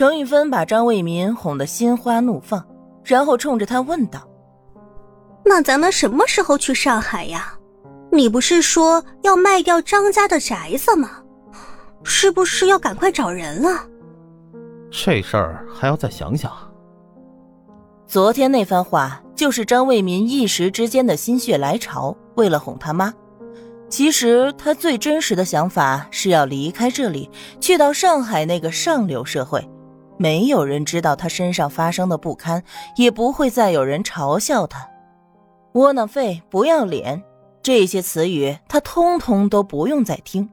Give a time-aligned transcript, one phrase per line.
[0.00, 2.66] 程玉芬把张卫民哄得心花怒放，
[3.04, 4.26] 然后冲着他问道
[5.44, 7.52] ：“那咱们什么时候去上海呀？
[8.10, 11.10] 你不是说要卖掉张家的宅子吗？
[12.02, 13.84] 是不是要赶快找人了？”
[14.90, 16.50] 这事儿还要再想想。
[18.06, 23.12] 昨天那番话就是张卫民一时之间的心血来潮，为了哄他妈。
[23.90, 27.30] 其实他最真实的想法是要离开这里，
[27.60, 29.62] 去到上海那个上流社会。
[30.20, 32.62] 没有人知道他身上发生的不堪，
[32.96, 34.86] 也不会再有人嘲笑他。
[35.72, 37.22] 窝囊废、不要脸，
[37.62, 40.46] 这些词语他通通都不用再听。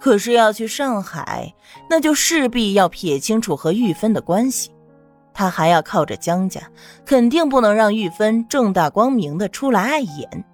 [0.00, 1.54] 可是要去上海，
[1.88, 4.72] 那就势必要撇清楚和玉芬的关系。
[5.32, 6.60] 他还要靠着江家，
[7.06, 10.44] 肯定不能让玉芬正大光明的出来碍眼。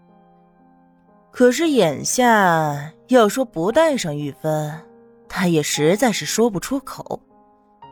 [1.30, 4.78] 可是眼下要说不带上玉芬，
[5.26, 7.18] 他也实在是说不出口。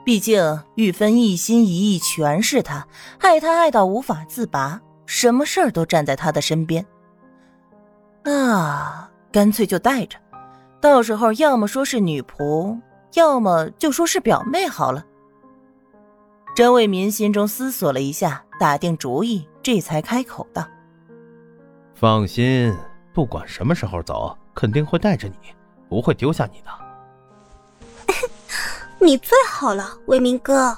[0.09, 2.89] 毕竟玉芬一心一意全是他，
[3.21, 6.83] 爱他爱到无法自拔，什么事儿都站在他的身边。
[8.25, 10.17] 那干脆就带着，
[10.81, 12.81] 到时候要么说是女仆，
[13.17, 15.05] 要么就说是表妹好了。
[16.57, 20.67] 甄卫民心中思索了一下，打定主意，这才开口道
[21.95, 22.75] ：“放心，
[23.13, 25.55] 不管什么时候走，肯定会带着你，
[25.87, 26.71] 不会丢下你的。”
[29.01, 30.77] 你最好了，为民哥。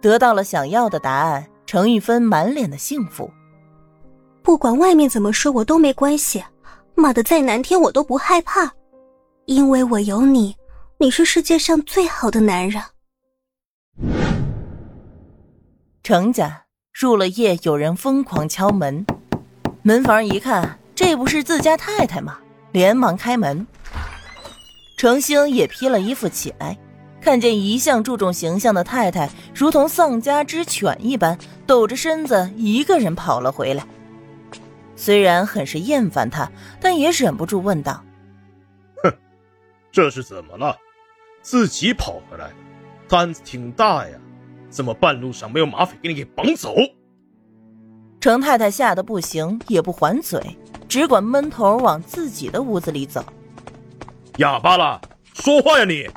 [0.00, 3.30] 得到了想要的答案，程玉芬满脸的幸福。
[4.42, 6.44] 不管外面怎么说，我都没关系，
[6.94, 8.72] 骂的再难听我都不害怕，
[9.46, 10.56] 因为我有你，
[10.98, 12.82] 你是世界上最好的男人。
[16.02, 19.04] 程家入了夜，有人疯狂敲门，
[19.82, 22.38] 门房一看，这不是自家太太吗？
[22.72, 23.66] 连忙开门。
[24.96, 26.76] 程兴也披了衣服起来。
[27.20, 33.84] 看见一向注重形象的太太，如同丧家之犬一般，抖着身子一个人跑了回来。
[34.96, 38.02] 虽然很是厌烦他，但也忍不住问道
[39.02, 39.12] ：“哼，
[39.92, 40.76] 这是怎么了？
[41.42, 42.50] 自己跑回来，
[43.08, 44.18] 胆子挺大呀！
[44.70, 46.74] 怎么半路上没有马匪给你给绑走？”
[48.20, 50.40] 程太太吓得不行，也不还嘴，
[50.88, 53.24] 只管闷头往自己的屋子里走。
[54.38, 55.00] 哑巴了，
[55.34, 56.08] 说话呀你！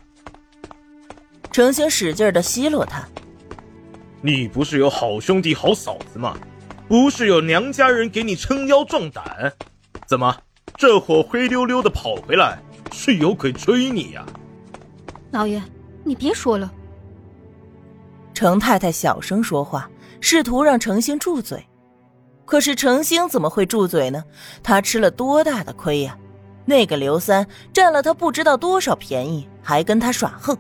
[1.52, 3.06] 程星使劲的奚落他
[4.22, 6.38] ：“你不是有好兄弟好嫂子吗？
[6.88, 9.52] 不是有娘家人给你撑腰壮胆？
[10.08, 10.36] 怎么
[10.76, 12.62] 这会灰溜溜的跑回来？
[12.92, 14.26] 是有鬼追你呀？”
[15.32, 15.62] 老爷，
[16.04, 16.72] 你别说了。
[18.34, 19.90] 程太太小声说话，
[20.20, 21.66] 试图让程星住嘴。
[22.46, 24.24] 可是程星怎么会住嘴呢？
[24.64, 26.18] 他吃了多大的亏呀！
[26.66, 30.58] 那个刘三占了他不知道多少便宜，还跟他耍横。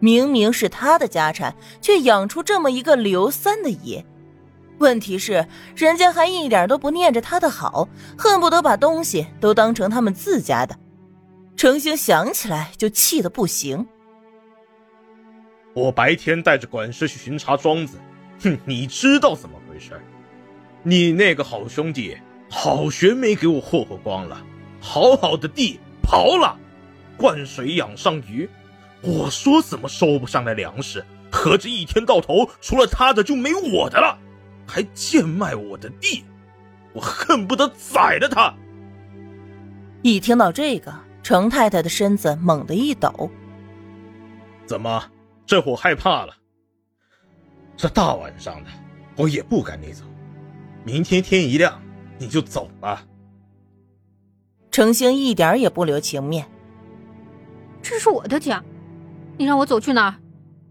[0.00, 4.04] 明明是他的家产，却养出这么一个刘三的爷。
[4.78, 10.76] 问题是，人家还一点都不念着他的好，恨不得把东西都当成他们自家的。
[11.56, 13.84] 程兴想起来就气得不行。
[15.74, 17.98] 我白天带着管事去巡查庄子，
[18.40, 20.00] 哼，你知道怎么回事？
[20.84, 22.16] 你那个好兄弟
[22.48, 24.40] 好学没给我霍霍光了，
[24.80, 26.56] 好好的地刨了，
[27.16, 28.48] 灌水养上鱼。
[29.02, 31.04] 我说怎么收不上来粮食？
[31.30, 34.18] 合着一天到头除了他的就没我的了，
[34.66, 36.24] 还贱卖我的地，
[36.94, 38.54] 我恨不得宰了他！
[40.00, 43.30] 一听到这个，程太太的身子猛地一抖。
[44.64, 45.04] 怎么，
[45.44, 46.34] 这会害怕了？
[47.76, 48.70] 这大晚上的，
[49.14, 50.04] 我也不赶你走。
[50.82, 51.78] 明天天一亮，
[52.16, 53.04] 你就走吧。
[54.70, 56.48] 程兴一点也不留情面。
[57.82, 58.64] 这是我的家。
[59.38, 60.14] 你让我走去哪儿？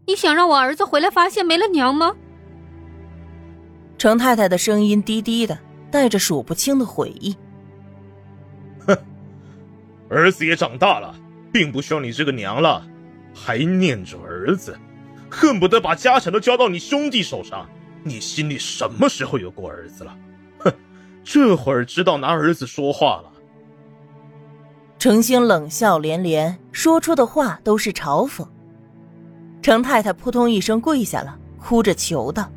[0.05, 2.13] 你想让我儿子回来发现没了娘吗？
[3.97, 5.57] 程太太的声音低低的，
[5.89, 7.35] 带着数不清的悔意。
[8.85, 8.95] 哼，
[10.09, 11.15] 儿子也长大了，
[11.51, 12.85] 并不需要你这个娘了，
[13.33, 14.77] 还念着儿子，
[15.31, 17.67] 恨不得把家产都交到你兄弟手上。
[18.03, 20.17] 你心里什么时候有过儿子了？
[20.59, 20.73] 哼，
[21.23, 23.31] 这会儿知道拿儿子说话了。
[24.99, 28.47] 程兴冷笑连连，说出的话都是嘲讽。
[29.67, 32.49] 程太太扑通一声跪下了，哭着求道：“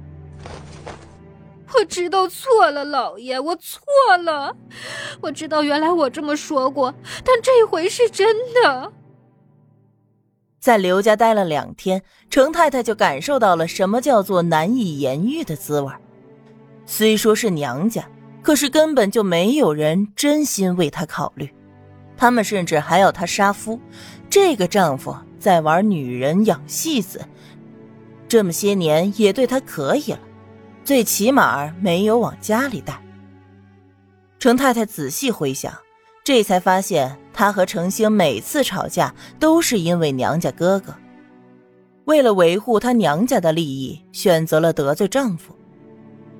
[1.74, 3.82] 我知道错了，老爷，我错
[4.16, 4.56] 了。
[5.20, 8.92] 我知道原来我这么说过，但这回是真的。”
[10.60, 15.92] 在刘家待了两天，程太太就感受到了什么叫做难以言喻的滋味。
[16.86, 18.08] 虽说是娘家，
[18.40, 21.52] 可是根本就没有人真心为她考虑，
[22.20, 23.80] 他们甚至还要她杀夫。
[24.28, 27.24] 这个丈夫在玩女人养戏子，
[28.28, 30.20] 这么些年也对她可以了，
[30.84, 33.02] 最起码没有往家里带。
[34.38, 35.72] 程太太仔细回想，
[36.22, 40.94] 这才发现她和程星每次吵架都是因为娘家哥哥，
[42.04, 45.56] 为了维护她娘家的利益，选择了得罪丈夫。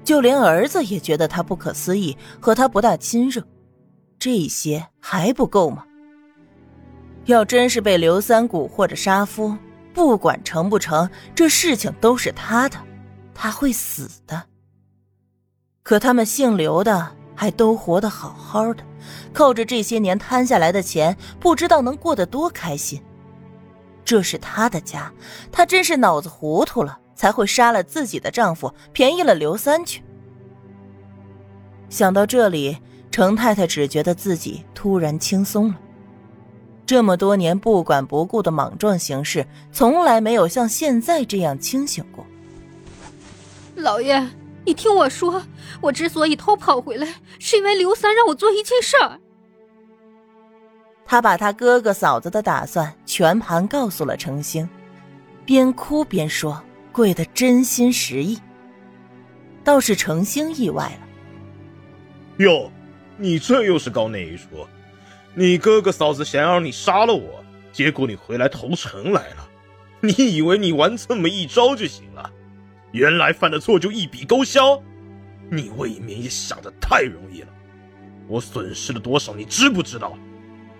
[0.05, 3.43] 就连儿子也觉得她不可思议，和她不大亲热。
[4.21, 5.85] 这些还不够吗？
[7.25, 9.57] 要真是被刘三蛊惑着杀夫，
[9.95, 12.77] 不管成不成，这事情都是他的，
[13.35, 14.45] 他会死的。
[15.83, 18.85] 可他们姓刘的还都活得好好的，
[19.33, 23.03] 靠着这些年摊下来的钱，不知道能过得多开心。
[24.05, 25.11] 这是他的家，
[25.51, 30.03] 他真是脑子糊涂了，才会杀了自己的丈夫，便宜了刘三去。
[31.89, 32.79] 想到这里，
[33.21, 35.79] 程太太只觉得自己突然轻松了。
[36.87, 42.25] 这么多年不管不顾的莽撞行事，从来没有像现在这样清醒过。
[43.75, 44.27] 老爷，
[44.65, 45.43] 你听我说，
[45.83, 49.21] 我之所以偷跑回来，是因为刘三让我做一件事儿。
[51.05, 54.67] 他把他哥哥嫂子的打算全盘告诉了程星，
[55.45, 56.59] 边哭边说，
[56.91, 58.39] 跪得真心实意。
[59.63, 61.07] 倒是程星意外了。
[62.39, 62.73] 哟，
[63.21, 64.67] 你这又是搞哪一出？
[65.35, 69.49] 你哥哥嫂子想让你杀了我，结果你回来投诚来了。
[70.01, 72.33] 你以为你玩这么一招就行了？
[72.93, 74.83] 原来犯的错就一笔勾销？
[75.51, 77.49] 你未免也想的太容易了。
[78.27, 80.17] 我损失了多少，你知不知道？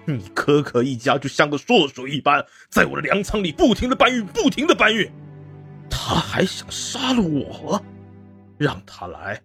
[0.07, 5.09] 你可可一家就像个硕鼠一般，在我的粮仓里不停的搬运，不停的搬运。
[5.91, 7.85] 他还想杀了我，
[8.57, 9.41] 让他来，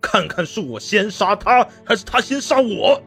[0.00, 3.00] 看看是我先杀他，还是他先杀我。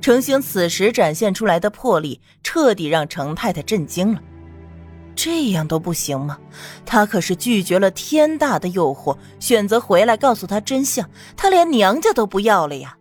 [0.00, 4.20] 程星此时展现出来的魄力，彻底让程太太震惊了。
[5.14, 6.38] 这样都不行吗？
[6.86, 11.10] 他可是拒绝了天大的诱惑，选择回来告诉他真相。
[11.36, 12.96] 他连娘家都不要了呀！